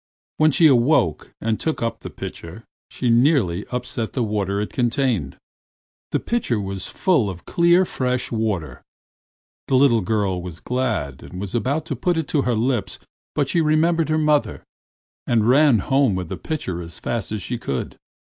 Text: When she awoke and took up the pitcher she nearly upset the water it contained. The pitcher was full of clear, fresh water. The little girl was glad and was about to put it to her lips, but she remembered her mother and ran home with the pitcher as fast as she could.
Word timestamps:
When 0.37 0.49
she 0.49 0.65
awoke 0.65 1.31
and 1.39 1.59
took 1.59 1.83
up 1.83 1.99
the 1.99 2.09
pitcher 2.09 2.63
she 2.89 3.11
nearly 3.11 3.67
upset 3.67 4.13
the 4.13 4.23
water 4.23 4.59
it 4.59 4.73
contained. 4.73 5.37
The 6.09 6.19
pitcher 6.19 6.59
was 6.59 6.87
full 6.87 7.29
of 7.29 7.45
clear, 7.45 7.85
fresh 7.85 8.31
water. 8.31 8.81
The 9.67 9.75
little 9.75 10.01
girl 10.01 10.41
was 10.41 10.59
glad 10.59 11.21
and 11.21 11.39
was 11.39 11.53
about 11.53 11.85
to 11.85 11.95
put 11.95 12.17
it 12.17 12.27
to 12.29 12.41
her 12.41 12.55
lips, 12.55 12.97
but 13.35 13.47
she 13.47 13.61
remembered 13.61 14.09
her 14.09 14.17
mother 14.17 14.63
and 15.27 15.47
ran 15.47 15.77
home 15.77 16.15
with 16.15 16.29
the 16.29 16.35
pitcher 16.37 16.81
as 16.81 16.97
fast 16.97 17.31
as 17.31 17.43
she 17.43 17.59
could. 17.59 17.95